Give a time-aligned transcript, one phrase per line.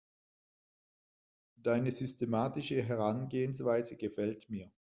[1.57, 4.71] Deine systematische Herangehensweise gefällt mir.